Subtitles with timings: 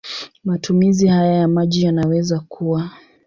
[0.43, 2.91] Matumizi hayo ya maji yanaweza kuwa